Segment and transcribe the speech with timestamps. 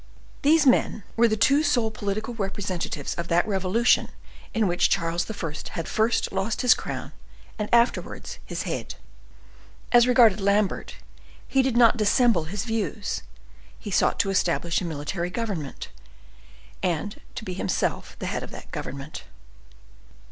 [0.41, 4.09] These men were the two sole political representatives of that revolution
[4.51, 5.51] in which Charles I.
[5.73, 7.11] had first lost his crown,
[7.59, 8.95] and afterwards his head.
[9.91, 10.95] As regarded Lambert,
[11.47, 13.21] he did not dissemble his views;
[13.77, 15.89] he sought to establish a military government,
[16.81, 19.25] and to be himself the head of that government.